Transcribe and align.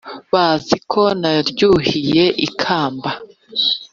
Bazi 0.31 0.75
ko 0.91 1.01
naryuhiye 1.21 2.23
inkaba 2.45 3.09